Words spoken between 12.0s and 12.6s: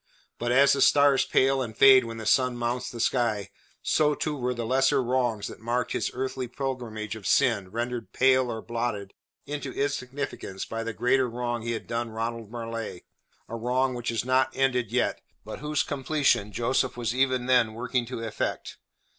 Ronald